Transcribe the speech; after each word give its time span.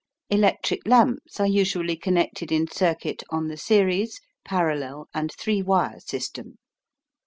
Electric 0.31 0.79
lamps 0.87 1.39
are 1.39 1.45
usually 1.45 1.95
connected 1.95 2.51
in 2.51 2.65
circuit 2.67 3.21
on 3.29 3.49
the 3.49 3.55
series, 3.55 4.19
parallel, 4.43 5.07
and 5.13 5.31
three 5.31 5.61
wire 5.61 5.99
system. 5.99 6.57